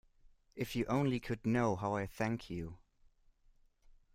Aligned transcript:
If 0.55 0.75
you 0.75 0.85
only 0.87 1.19
could 1.19 1.45
know 1.45 1.75
how 1.75 1.93
I 1.95 2.07
thank 2.07 2.49
you. 2.49 2.79